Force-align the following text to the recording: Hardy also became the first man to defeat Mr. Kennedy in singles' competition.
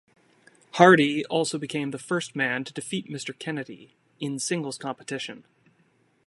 Hardy 0.77 1.23
also 1.27 1.59
became 1.59 1.91
the 1.91 1.99
first 1.99 2.35
man 2.35 2.63
to 2.63 2.73
defeat 2.73 3.07
Mr. 3.07 3.37
Kennedy 3.37 3.93
in 4.19 4.39
singles' 4.39 4.79
competition. 4.79 5.45